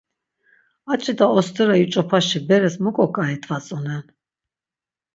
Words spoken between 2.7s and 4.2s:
muk̆o k̆ai dvatzonen!